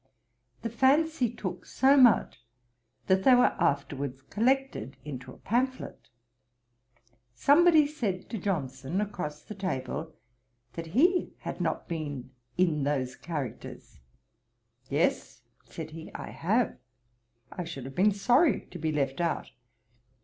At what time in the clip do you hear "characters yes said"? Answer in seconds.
13.15-15.91